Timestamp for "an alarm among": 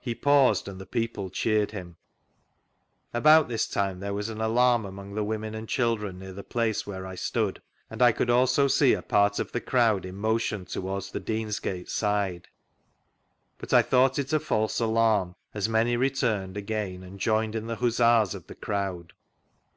4.28-5.14